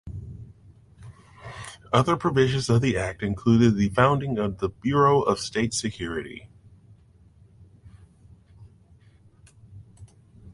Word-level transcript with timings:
Other 1.93 2.15
provisions 2.17 2.71
of 2.71 2.81
the 2.81 2.97
Act 2.97 3.21
included 3.21 3.75
the 3.75 3.89
founding 3.89 4.39
of 4.39 4.57
the 4.57 4.69
Bureau 4.69 5.21
of 5.21 5.39
State 5.39 5.75
Security. 5.75 6.49